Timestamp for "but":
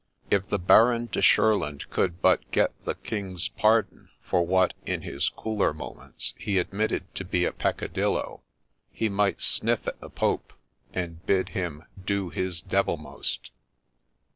2.23-2.49